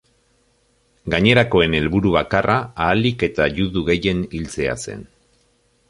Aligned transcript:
Gainerakoen 1.15 1.77
helburu 1.81 2.13
bakarra 2.17 2.57
ahalik 2.87 3.27
eta 3.31 3.51
judu 3.61 3.85
gehien 3.91 4.27
hiltzea 4.31 4.79
zen. 4.89 5.07